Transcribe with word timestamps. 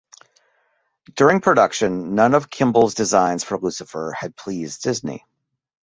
During 1.13 1.41
production, 1.41 2.15
none 2.15 2.33
of 2.33 2.49
Kimball's 2.49 2.95
designs 2.95 3.43
for 3.43 3.59
Lucifer 3.59 4.15
had 4.19 4.35
pleased 4.35 4.81
Disney. 4.81 5.27